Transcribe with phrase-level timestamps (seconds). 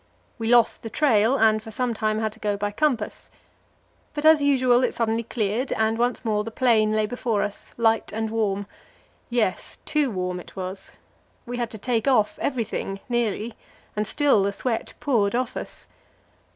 [0.39, 3.29] We lost the trail, and for some time had to go by compass.
[4.15, 8.11] But as usual it suddenly cleared, and once more the plain lay before us, light
[8.11, 8.65] and warm.
[9.29, 10.91] Yes, too warm it was.
[11.45, 13.53] We had to take off everything nearly
[13.95, 15.85] and still the sweat poured off us.